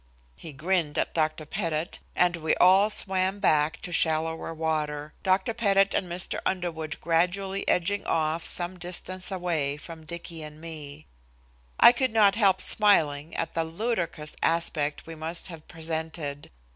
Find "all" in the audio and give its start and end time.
2.55-2.89